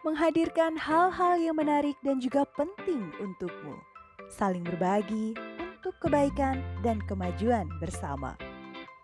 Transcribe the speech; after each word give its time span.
menghadirkan 0.00 0.80
hal-hal 0.80 1.36
yang 1.36 1.56
menarik 1.56 1.96
dan 2.00 2.20
juga 2.20 2.48
penting 2.56 3.12
untukmu. 3.20 3.76
Saling 4.32 4.64
berbagi 4.64 5.36
untuk 5.80 5.96
kebaikan 6.00 6.62
dan 6.80 7.02
kemajuan 7.04 7.68
bersama. 7.82 8.36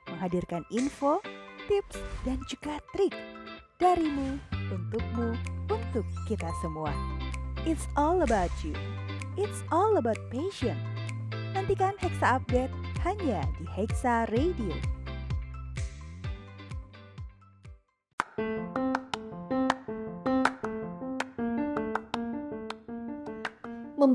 Menghadirkan 0.08 0.64
info, 0.72 1.20
tips, 1.68 2.00
dan 2.24 2.40
juga 2.48 2.80
trik 2.96 3.12
darimu, 3.76 4.40
untukmu, 4.72 5.36
untuk 5.68 6.06
kita 6.24 6.48
semua. 6.64 6.92
It's 7.68 7.84
all 7.98 8.24
about 8.24 8.52
you. 8.64 8.72
It's 9.36 9.60
all 9.68 10.00
about 10.00 10.16
passion. 10.32 10.78
Nantikan 11.52 11.98
Hexa 12.00 12.40
Update 12.40 12.72
hanya 13.04 13.44
di 13.60 13.66
Hexa 13.68 14.30
Radio. 14.32 14.95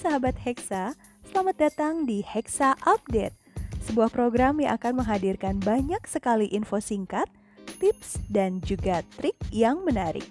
Sahabat 0.00 0.40
Hexa. 0.40 0.96
Selamat 1.28 1.60
datang 1.60 2.08
di 2.08 2.24
Hexa 2.24 2.72
Update, 2.88 3.36
sebuah 3.84 4.08
program 4.08 4.56
yang 4.56 4.80
akan 4.80 5.04
menghadirkan 5.04 5.60
banyak 5.60 6.00
sekali 6.08 6.48
info 6.48 6.80
singkat, 6.80 7.28
tips, 7.76 8.16
dan 8.32 8.64
juga 8.64 9.04
trik 9.20 9.36
yang 9.52 9.84
menarik. 9.84 10.24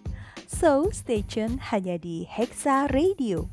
So, 0.49 0.89
stay 0.89 1.21
tune 1.21 1.61
hanya 1.69 2.01
di 2.01 2.25
Hexa 2.25 2.89
Radio. 2.89 3.45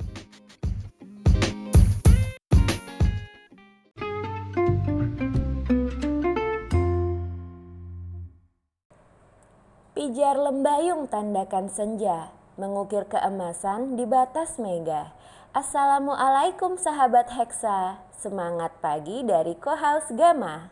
Pijar 9.93 10.41
lembayung 10.41 11.13
tandakan 11.13 11.69
senja, 11.69 12.33
mengukir 12.57 13.05
keemasan 13.05 14.01
di 14.01 14.09
batas 14.09 14.57
mega. 14.57 15.13
Assalamualaikum 15.57 16.77
sahabat 16.77 17.33
Hexa, 17.33 17.97
semangat 18.13 18.77
pagi 18.85 19.25
dari 19.25 19.57
Kohaus 19.57 20.05
Gama. 20.13 20.69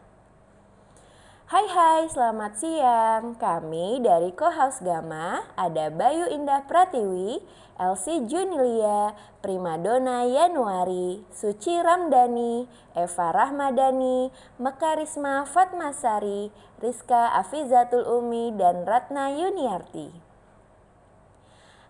Hai 1.48 1.64
hai, 1.72 2.04
selamat 2.12 2.52
siang. 2.60 3.32
Kami 3.40 4.04
dari 4.04 4.36
Kohaus 4.36 4.84
Gama 4.84 5.40
ada 5.56 5.88
Bayu 5.88 6.28
Indah 6.28 6.68
Pratiwi, 6.68 7.40
Elsie 7.80 8.28
Junilia, 8.28 9.16
Primadona 9.40 10.28
Yanuari, 10.28 11.24
Suci 11.32 11.80
Ramdhani, 11.80 12.68
Eva 12.92 13.32
Rahmadani, 13.32 14.28
Mekarisma 14.60 15.48
Fatmasari, 15.48 16.52
Rizka 16.84 17.32
Afizatul 17.32 18.04
Umi, 18.04 18.52
dan 18.52 18.84
Ratna 18.84 19.32
Yuniarti. 19.32 20.33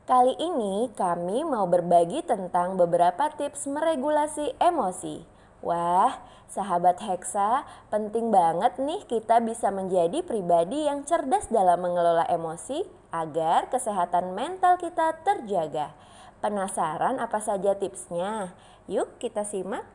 Kali 0.04 0.36
ini 0.36 0.92
kami 0.92 1.48
mau 1.48 1.64
berbagi 1.64 2.20
tentang 2.20 2.76
beberapa 2.76 3.32
tips 3.40 3.64
meregulasi 3.64 4.52
emosi. 4.60 5.24
Wah, 5.64 6.20
sahabat 6.44 7.00
Hexa, 7.00 7.64
penting 7.88 8.28
banget 8.28 8.76
nih 8.76 9.00
kita 9.08 9.40
bisa 9.40 9.72
menjadi 9.72 10.20
pribadi 10.20 10.84
yang 10.84 11.08
cerdas 11.08 11.48
dalam 11.48 11.80
mengelola 11.80 12.28
emosi 12.28 12.84
agar 13.16 13.72
kesehatan 13.72 14.36
mental 14.36 14.76
kita 14.76 15.24
terjaga. 15.24 15.96
Penasaran 16.44 17.16
apa 17.16 17.40
saja 17.40 17.72
tipsnya? 17.72 18.52
Yuk 18.84 19.16
kita 19.16 19.48
simak. 19.48 19.88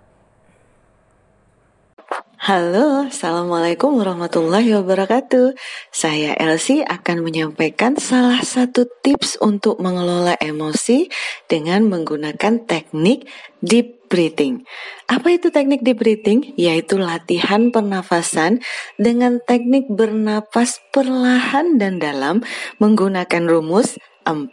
Halo, 2.50 3.06
Assalamualaikum 3.06 4.02
warahmatullahi 4.02 4.74
wabarakatuh. 4.74 5.54
Saya 5.94 6.34
Elsie 6.34 6.82
akan 6.82 7.22
menyampaikan 7.22 7.94
salah 8.02 8.42
satu 8.42 8.90
tips 9.06 9.38
untuk 9.38 9.78
mengelola 9.78 10.34
emosi 10.42 11.14
dengan 11.46 11.86
menggunakan 11.86 12.66
teknik 12.66 13.30
deep 13.62 14.10
breathing. 14.10 14.66
Apa 15.06 15.38
itu 15.38 15.54
teknik 15.54 15.86
deep 15.86 16.02
breathing? 16.02 16.58
Yaitu 16.58 16.98
latihan 16.98 17.70
pernafasan 17.70 18.66
dengan 18.98 19.38
teknik 19.46 19.86
bernapas 19.86 20.82
perlahan 20.90 21.78
dan 21.78 22.02
dalam 22.02 22.42
menggunakan 22.82 23.46
rumus 23.46 24.02
4, 24.26 24.50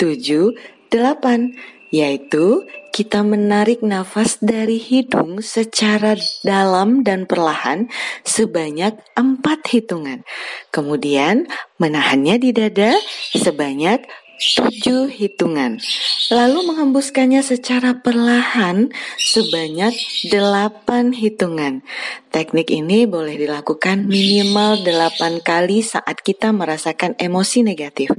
8 0.00 1.92
yaitu 1.92 2.64
kita 2.98 3.22
menarik 3.22 3.78
nafas 3.78 4.42
dari 4.42 4.82
hidung 4.82 5.38
secara 5.38 6.18
dalam 6.42 7.06
dan 7.06 7.30
perlahan 7.30 7.86
sebanyak 8.26 8.98
empat 9.14 9.70
hitungan. 9.70 10.26
Kemudian 10.74 11.46
menahannya 11.78 12.42
di 12.42 12.50
dada 12.50 12.98
sebanyak 13.38 14.02
tujuh 14.38 15.10
hitungan. 15.10 15.82
Lalu 16.30 16.58
menghembuskannya 16.70 17.42
secara 17.42 17.98
perlahan 17.98 18.94
sebanyak 19.18 19.94
delapan 20.30 21.10
hitungan. 21.10 21.82
Teknik 22.28 22.70
ini 22.70 23.08
boleh 23.08 23.34
dilakukan 23.34 24.06
minimal 24.06 24.84
delapan 24.84 25.42
kali 25.42 25.82
saat 25.82 26.22
kita 26.22 26.54
merasakan 26.54 27.18
emosi 27.18 27.66
negatif 27.66 28.12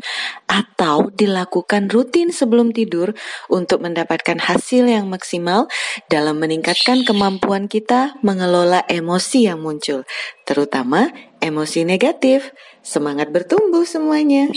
atau 0.50 1.14
dilakukan 1.14 1.88
rutin 1.88 2.34
sebelum 2.34 2.74
tidur 2.74 3.14
untuk 3.48 3.86
mendapatkan 3.86 4.42
hasil 4.42 4.90
yang 4.90 5.08
maksimal 5.08 5.70
dalam 6.10 6.42
meningkatkan 6.42 7.06
kemampuan 7.06 7.70
kita 7.70 8.18
mengelola 8.26 8.84
emosi 8.90 9.48
yang 9.48 9.62
muncul, 9.62 10.04
terutama 10.44 11.14
emosi 11.40 11.86
negatif. 11.86 12.52
Semangat 12.82 13.30
bertumbuh 13.30 13.86
semuanya. 13.86 14.50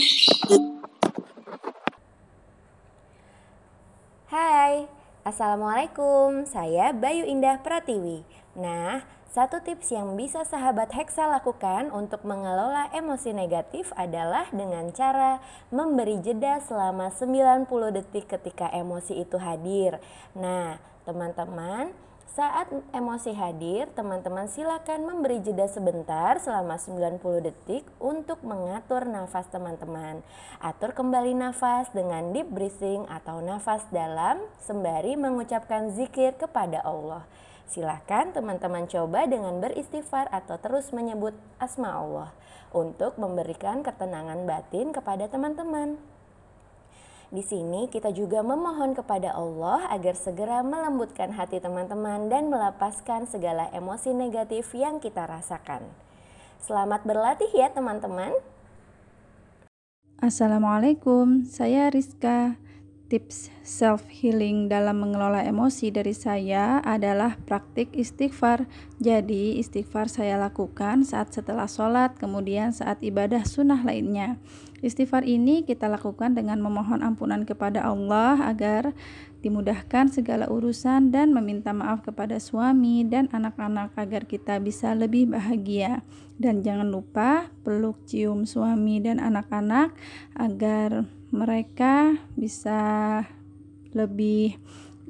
Hai, 4.33 4.89
Assalamualaikum, 5.21 6.49
saya 6.49 6.89
Bayu 6.89 7.21
Indah 7.21 7.61
Pratiwi. 7.61 8.25
Nah, 8.57 9.05
satu 9.29 9.61
tips 9.61 9.93
yang 9.93 10.17
bisa 10.17 10.41
sahabat 10.41 10.89
Hexa 10.89 11.29
lakukan 11.29 11.93
untuk 11.93 12.25
mengelola 12.25 12.89
emosi 12.97 13.29
negatif 13.29 13.93
adalah 13.93 14.49
dengan 14.49 14.89
cara 14.89 15.37
memberi 15.69 16.17
jeda 16.17 16.57
selama 16.65 17.13
90 17.13 17.69
detik 17.93 18.25
ketika 18.25 18.73
emosi 18.73 19.21
itu 19.21 19.37
hadir. 19.37 20.01
Nah, 20.33 20.81
teman-teman, 21.05 21.93
saat 22.31 22.71
emosi 22.95 23.35
hadir, 23.35 23.91
teman-teman 23.91 24.47
silakan 24.47 25.03
memberi 25.03 25.43
jeda 25.43 25.67
sebentar 25.67 26.39
selama 26.39 26.79
90 26.79 27.19
detik 27.43 27.83
untuk 27.99 28.39
mengatur 28.41 29.03
nafas 29.03 29.45
teman-teman. 29.51 30.23
Atur 30.63 30.95
kembali 30.95 31.35
nafas 31.35 31.91
dengan 31.91 32.31
deep 32.31 32.47
breathing 32.49 33.05
atau 33.11 33.43
nafas 33.43 33.83
dalam 33.91 34.39
sembari 34.63 35.19
mengucapkan 35.19 35.91
zikir 35.93 36.33
kepada 36.39 36.81
Allah. 36.81 37.27
Silakan 37.69 38.31
teman-teman 38.31 38.87
coba 38.87 39.27
dengan 39.27 39.59
beristighfar 39.59 40.31
atau 40.31 40.55
terus 40.57 40.89
menyebut 40.89 41.35
asma 41.59 41.91
Allah 41.91 42.29
untuk 42.73 43.19
memberikan 43.21 43.85
ketenangan 43.85 44.47
batin 44.49 44.89
kepada 44.89 45.29
teman-teman. 45.29 46.12
Di 47.33 47.41
sini 47.41 47.89
kita 47.89 48.13
juga 48.13 48.45
memohon 48.45 48.93
kepada 48.93 49.33
Allah 49.33 49.89
agar 49.89 50.13
segera 50.13 50.61
melembutkan 50.61 51.33
hati 51.33 51.57
teman-teman 51.57 52.29
dan 52.29 52.53
melepaskan 52.53 53.25
segala 53.25 53.73
emosi 53.73 54.13
negatif 54.13 54.69
yang 54.77 55.01
kita 55.01 55.25
rasakan. 55.25 55.81
Selamat 56.61 57.01
berlatih 57.01 57.49
ya 57.49 57.73
teman-teman. 57.73 58.37
Assalamualaikum, 60.21 61.41
saya 61.49 61.89
Rizka. 61.89 62.53
Tips 63.13 63.53
self 63.61 64.09
healing 64.09 64.65
dalam 64.73 64.97
mengelola 64.97 65.45
emosi 65.45 65.93
dari 65.93 66.17
saya 66.17 66.81
adalah 66.81 67.37
praktik 67.45 67.93
istighfar. 67.93 68.65
Jadi, 68.97 69.61
istighfar 69.61 70.09
saya 70.09 70.41
lakukan 70.41 71.05
saat 71.05 71.29
setelah 71.29 71.69
sholat, 71.69 72.17
kemudian 72.17 72.73
saat 72.73 72.97
ibadah 73.05 73.45
sunnah 73.45 73.85
lainnya. 73.85 74.41
Istighfar 74.81 75.29
ini 75.29 75.61
kita 75.61 75.85
lakukan 75.85 76.33
dengan 76.33 76.57
memohon 76.57 77.05
ampunan 77.05 77.45
kepada 77.45 77.85
Allah 77.85 78.49
agar 78.49 78.97
dimudahkan 79.45 80.09
segala 80.09 80.49
urusan 80.49 81.13
dan 81.13 81.37
meminta 81.37 81.69
maaf 81.69 82.01
kepada 82.01 82.41
suami 82.41 83.05
dan 83.05 83.29
anak-anak 83.29 83.93
agar 83.93 84.25
kita 84.25 84.57
bisa 84.57 84.97
lebih 84.97 85.29
bahagia. 85.29 86.01
Dan 86.41 86.65
jangan 86.65 86.89
lupa 86.89 87.53
peluk 87.61 88.09
cium 88.09 88.49
suami 88.49 89.05
dan 89.05 89.21
anak-anak 89.21 89.93
agar 90.33 91.05
mereka 91.33 92.13
bisa 92.37 92.77
lebih 93.89 94.61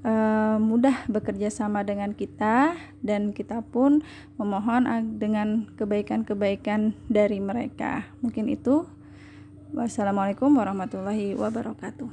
uh, 0.07 0.55
mudah 0.55 1.03
bekerja 1.11 1.51
sama 1.51 1.83
dengan 1.83 2.15
kita 2.15 2.79
dan 3.03 3.35
kita 3.35 3.59
pun 3.59 3.99
memohon 4.39 4.87
dengan 5.19 5.67
kebaikan-kebaikan 5.75 6.95
dari 7.11 7.43
mereka. 7.43 8.07
Mungkin 8.23 8.47
itu. 8.47 8.87
Wassalamualaikum 9.73 10.53
warahmatullahi 10.53 11.33
wabarakatuh. 11.35 12.07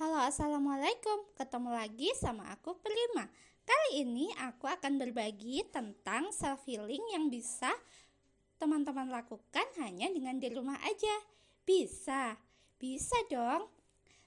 Halo, 0.00 0.18
assalamualaikum. 0.26 1.28
Ketemu 1.38 1.70
lagi 1.70 2.08
sama 2.18 2.50
aku 2.50 2.74
Prima. 2.82 3.30
Kali 3.62 4.02
ini 4.02 4.32
aku 4.42 4.64
akan 4.64 4.96
berbagi 4.96 5.60
tentang 5.70 6.32
self 6.32 6.64
healing 6.66 7.04
yang 7.14 7.28
bisa 7.28 7.70
teman-teman 8.56 9.12
lakukan 9.12 9.68
hanya 9.84 10.08
dengan 10.08 10.40
di 10.40 10.48
rumah 10.48 10.80
aja. 10.82 11.33
Bisa, 11.64 12.36
bisa 12.76 13.16
dong. 13.32 13.72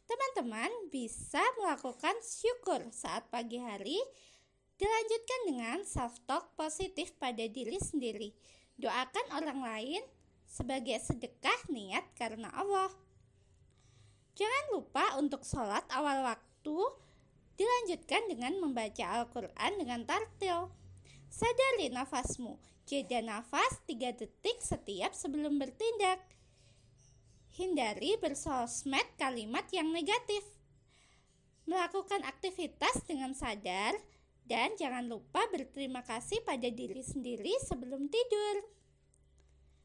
Teman-teman 0.10 0.74
bisa 0.90 1.42
melakukan 1.62 2.18
syukur 2.26 2.82
saat 2.90 3.30
pagi 3.30 3.62
hari. 3.62 4.02
Dilanjutkan 4.78 5.42
dengan 5.46 5.78
self-talk 5.86 6.58
positif 6.58 7.14
pada 7.22 7.46
diri 7.46 7.78
sendiri. 7.78 8.34
Doakan 8.82 9.38
orang 9.38 9.62
lain 9.62 10.02
sebagai 10.50 10.98
sedekah 10.98 11.70
niat 11.70 12.06
karena 12.18 12.50
Allah. 12.58 12.90
Jangan 14.38 14.66
lupa 14.74 15.06
untuk 15.18 15.42
sholat 15.46 15.86
awal 15.94 16.22
waktu 16.26 16.78
dilanjutkan 17.58 18.30
dengan 18.30 18.54
membaca 18.62 19.06
Al-Quran 19.18 19.72
dengan 19.82 20.06
tartil. 20.06 20.70
Sadari 21.30 21.90
nafasmu, 21.90 22.58
jeda 22.86 23.22
nafas 23.22 23.82
3 23.90 24.14
detik 24.14 24.62
setiap 24.62 25.12
sebelum 25.14 25.58
bertindak. 25.58 26.22
Hindari 27.58 28.14
bersosmed 28.22 29.18
kalimat 29.18 29.66
yang 29.74 29.90
negatif. 29.90 30.46
Melakukan 31.66 32.22
aktivitas 32.22 33.02
dengan 33.10 33.34
sadar 33.34 33.98
dan 34.46 34.78
jangan 34.78 35.10
lupa 35.10 35.42
berterima 35.50 36.06
kasih 36.06 36.46
pada 36.46 36.70
diri 36.70 37.02
sendiri 37.02 37.58
sebelum 37.66 38.14
tidur. 38.14 38.62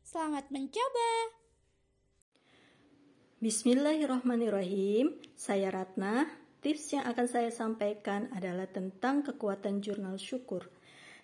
Selamat 0.05 0.53
mencoba. 0.53 1.33
Bismillahirrahmanirrahim. 3.41 5.17
Saya 5.33 5.73
Ratna. 5.73 6.29
Tips 6.61 6.93
yang 6.93 7.09
akan 7.09 7.25
saya 7.25 7.49
sampaikan 7.49 8.29
adalah 8.37 8.69
tentang 8.69 9.25
kekuatan 9.25 9.81
jurnal 9.81 10.21
syukur. 10.21 10.69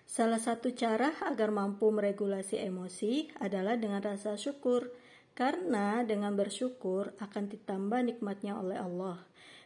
Salah 0.09 0.41
satu 0.41 0.73
cara 0.73 1.13
agar 1.29 1.53
mampu 1.53 1.93
meregulasi 1.93 2.57
emosi 2.57 3.37
adalah 3.37 3.77
dengan 3.77 4.01
rasa 4.01 4.33
syukur. 4.33 4.89
Karena 5.37 6.03
dengan 6.03 6.35
bersyukur 6.35 7.15
akan 7.17 7.43
ditambah 7.49 7.99
nikmatnya 8.05 8.59
oleh 8.59 8.77
Allah. 8.77 9.19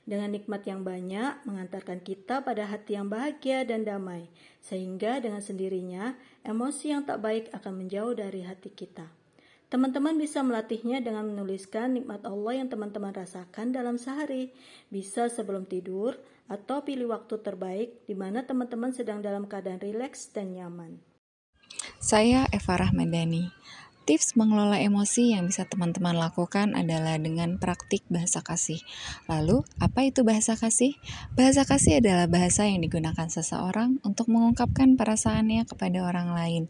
Dengan 0.04 0.36
nikmat 0.36 0.68
yang 0.68 0.84
banyak 0.84 1.48
mengantarkan 1.48 2.04
kita 2.04 2.44
pada 2.44 2.68
hati 2.68 3.00
yang 3.00 3.08
bahagia 3.08 3.64
dan 3.64 3.88
damai, 3.88 4.28
sehingga 4.60 5.24
dengan 5.24 5.40
sendirinya 5.40 6.20
emosi 6.44 6.92
yang 6.92 7.08
tak 7.08 7.24
baik 7.24 7.48
akan 7.56 7.84
menjauh 7.84 8.12
dari 8.12 8.44
hati 8.44 8.68
kita. 8.68 9.08
Teman-teman 9.74 10.14
bisa 10.22 10.46
melatihnya 10.46 11.02
dengan 11.02 11.26
menuliskan 11.26 11.98
nikmat 11.98 12.22
Allah 12.30 12.62
yang 12.62 12.70
teman-teman 12.70 13.10
rasakan 13.10 13.74
dalam 13.74 13.98
sehari. 13.98 14.54
Bisa 14.94 15.34
sebelum 15.34 15.66
tidur 15.66 16.14
atau 16.46 16.86
pilih 16.86 17.10
waktu 17.10 17.42
terbaik 17.42 18.06
di 18.06 18.14
mana 18.14 18.46
teman-teman 18.46 18.94
sedang 18.94 19.26
dalam 19.26 19.50
keadaan 19.50 19.82
rileks 19.82 20.30
dan 20.30 20.54
nyaman. 20.54 21.02
Saya 21.98 22.46
Eva 22.54 22.86
Rahmadani. 22.86 23.50
Tips 24.04 24.36
mengelola 24.36 24.84
emosi 24.84 25.32
yang 25.32 25.48
bisa 25.48 25.64
teman-teman 25.64 26.20
lakukan 26.20 26.76
adalah 26.76 27.16
dengan 27.16 27.56
praktik 27.56 28.04
bahasa 28.12 28.44
kasih. 28.44 28.84
Lalu, 29.32 29.64
apa 29.80 30.04
itu 30.04 30.28
bahasa 30.28 30.60
kasih? 30.60 31.00
Bahasa 31.40 31.64
kasih 31.64 32.04
adalah 32.04 32.28
bahasa 32.28 32.68
yang 32.68 32.84
digunakan 32.84 33.32
seseorang 33.32 34.04
untuk 34.04 34.28
mengungkapkan 34.28 35.00
perasaannya 35.00 35.64
kepada 35.64 36.04
orang 36.04 36.36
lain. 36.36 36.64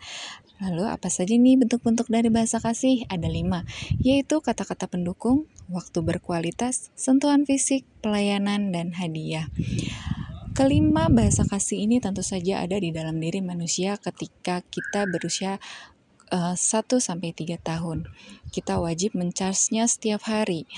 Lalu, 0.61 0.85
apa 0.85 1.09
saja 1.09 1.33
nih 1.33 1.57
bentuk-bentuk 1.57 2.05
dari 2.05 2.29
bahasa 2.29 2.61
kasih? 2.61 3.09
Ada 3.09 3.25
lima, 3.25 3.65
yaitu 3.97 4.37
kata-kata 4.37 4.85
pendukung, 4.85 5.49
waktu 5.73 6.05
berkualitas, 6.05 6.93
sentuhan 6.93 7.49
fisik, 7.49 7.81
pelayanan, 8.05 8.69
dan 8.69 8.93
hadiah. 8.93 9.49
Kelima, 10.53 11.09
bahasa 11.09 11.49
kasih 11.49 11.81
ini 11.89 11.97
tentu 11.97 12.21
saja 12.21 12.61
ada 12.61 12.77
di 12.77 12.93
dalam 12.93 13.17
diri 13.17 13.41
manusia 13.41 13.97
ketika 13.97 14.61
kita 14.61 15.09
berusia 15.09 15.57
uh, 16.31 16.53
eh, 16.53 16.55
1 16.55 17.01
sampai 17.01 17.35
3 17.35 17.59
tahun. 17.59 18.07
Kita 18.53 18.79
wajib 18.79 19.17
mencharge-nya 19.17 19.89
setiap 19.89 20.29
hari. 20.29 20.69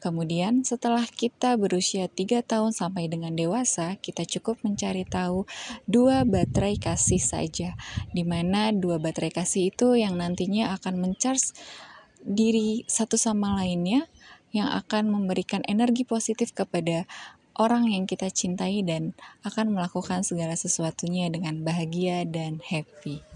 Kemudian 0.00 0.64
setelah 0.64 1.04
kita 1.04 1.60
berusia 1.60 2.08
3 2.08 2.40
tahun 2.40 2.72
sampai 2.72 3.12
dengan 3.12 3.36
dewasa, 3.36 4.00
kita 4.00 4.24
cukup 4.24 4.56
mencari 4.64 5.04
tahu 5.04 5.44
dua 5.84 6.24
baterai 6.24 6.80
kasih 6.80 7.20
saja. 7.20 7.76
Di 8.08 8.24
mana 8.24 8.72
dua 8.72 8.96
baterai 8.96 9.28
kasih 9.28 9.68
itu 9.68 9.92
yang 10.00 10.16
nantinya 10.16 10.72
akan 10.80 11.04
mencharge 11.04 11.52
diri 12.24 12.88
satu 12.88 13.20
sama 13.20 13.60
lainnya 13.60 14.08
yang 14.56 14.72
akan 14.72 15.12
memberikan 15.12 15.60
energi 15.68 16.08
positif 16.08 16.56
kepada 16.56 17.04
orang 17.60 17.92
yang 17.92 18.08
kita 18.08 18.32
cintai 18.32 18.80
dan 18.80 19.12
akan 19.44 19.76
melakukan 19.76 20.24
segala 20.24 20.56
sesuatunya 20.56 21.28
dengan 21.28 21.60
bahagia 21.60 22.24
dan 22.24 22.64
happy. 22.64 23.29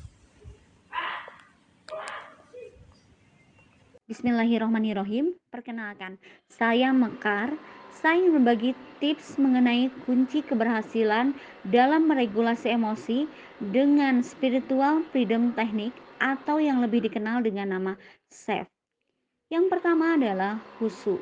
Bismillahirrahmanirrahim. 4.04 5.32
Perkenalkan, 5.48 6.20
saya 6.52 6.92
Mekar. 6.92 7.56
Saya 7.88 8.20
ingin 8.20 8.36
berbagi 8.36 8.76
tips 9.00 9.40
mengenai 9.40 9.88
kunci 10.04 10.44
keberhasilan 10.44 11.32
dalam 11.64 12.12
meregulasi 12.12 12.76
emosi 12.76 13.24
dengan 13.64 14.20
spiritual 14.20 15.00
freedom 15.08 15.56
technique 15.56 15.96
atau 16.20 16.60
yang 16.60 16.84
lebih 16.84 17.00
dikenal 17.00 17.40
dengan 17.40 17.80
nama 17.80 17.92
SAFE. 18.28 18.68
Yang 19.48 19.72
pertama 19.72 20.20
adalah 20.20 20.60
husu. 20.84 21.16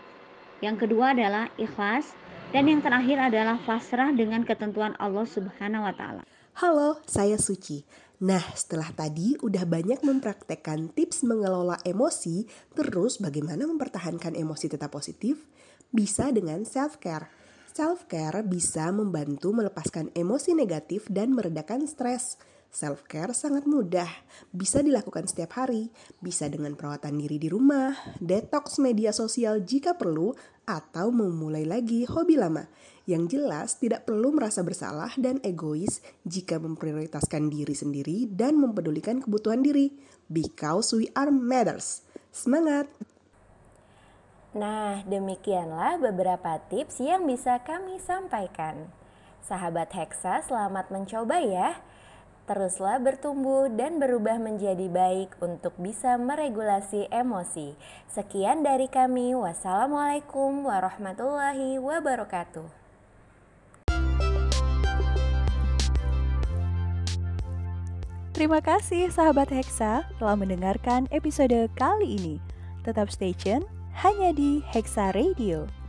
Yang 0.58 0.82
kedua 0.82 1.14
adalah 1.14 1.54
ikhlas 1.62 2.18
dan 2.50 2.66
yang 2.66 2.82
terakhir 2.82 3.30
adalah 3.30 3.62
pasrah 3.62 4.10
dengan 4.10 4.42
ketentuan 4.42 4.98
Allah 4.98 5.22
Subhanahu 5.22 5.86
wa 5.86 5.94
taala. 5.94 6.26
Halo, 6.58 6.98
saya 7.06 7.38
Suci. 7.38 7.86
Nah, 8.22 8.54
setelah 8.54 8.86
tadi 8.94 9.34
udah 9.42 9.66
banyak 9.66 10.06
mempraktekkan 10.06 10.94
tips 10.94 11.26
mengelola 11.26 11.82
emosi, 11.82 12.46
terus 12.70 13.18
bagaimana 13.18 13.66
mempertahankan 13.66 14.38
emosi 14.38 14.70
tetap 14.70 14.94
positif? 14.94 15.42
Bisa 15.90 16.30
dengan 16.30 16.62
self-care. 16.62 17.26
Self-care 17.74 18.46
bisa 18.46 18.94
membantu 18.94 19.50
melepaskan 19.50 20.14
emosi 20.14 20.54
negatif 20.54 21.10
dan 21.10 21.34
meredakan 21.34 21.90
stres. 21.90 22.38
Self-care 22.70 23.34
sangat 23.34 23.66
mudah, 23.66 24.08
bisa 24.54 24.86
dilakukan 24.86 25.26
setiap 25.26 25.58
hari, 25.58 25.90
bisa 26.22 26.46
dengan 26.46 26.78
perawatan 26.78 27.18
diri 27.18 27.42
di 27.42 27.50
rumah, 27.50 27.90
detox 28.22 28.78
media 28.78 29.10
sosial 29.10 29.66
jika 29.66 29.98
perlu, 29.98 30.30
atau 30.62 31.10
memulai 31.10 31.66
lagi 31.66 32.06
hobi 32.06 32.38
lama. 32.38 32.70
Yang 33.02 33.34
jelas 33.34 33.82
tidak 33.82 34.06
perlu 34.06 34.30
merasa 34.30 34.62
bersalah 34.62 35.10
dan 35.18 35.42
egois 35.42 35.98
jika 36.22 36.62
memprioritaskan 36.62 37.50
diri 37.50 37.74
sendiri 37.74 38.30
dan 38.30 38.62
mempedulikan 38.62 39.18
kebutuhan 39.18 39.66
diri. 39.66 39.90
Because 40.30 40.94
we 40.94 41.10
are 41.18 41.34
matters. 41.34 42.06
Semangat! 42.30 42.86
Nah, 44.52 45.02
demikianlah 45.08 45.96
beberapa 45.98 46.60
tips 46.68 47.00
yang 47.00 47.24
bisa 47.24 47.64
kami 47.64 47.96
sampaikan. 47.98 48.92
Sahabat 49.42 49.90
Hexa, 49.96 50.44
selamat 50.44 50.92
mencoba 50.92 51.40
ya. 51.40 51.80
Teruslah 52.46 53.00
bertumbuh 53.00 53.70
dan 53.72 53.96
berubah 53.96 54.36
menjadi 54.36 54.90
baik 54.92 55.40
untuk 55.40 55.72
bisa 55.80 56.20
meregulasi 56.20 57.08
emosi. 57.08 57.74
Sekian 58.10 58.60
dari 58.60 58.86
kami. 58.92 59.32
Wassalamualaikum 59.32 60.68
warahmatullahi 60.68 61.80
wabarakatuh. 61.80 62.81
Terima 68.32 68.64
kasih 68.64 69.12
sahabat 69.12 69.52
Hexa 69.52 70.08
telah 70.16 70.36
mendengarkan 70.40 71.04
episode 71.12 71.68
kali 71.76 72.16
ini. 72.16 72.36
Tetap 72.80 73.12
stay 73.12 73.36
tune 73.36 73.60
hanya 74.00 74.32
di 74.32 74.64
Hexa 74.72 75.12
Radio. 75.12 75.81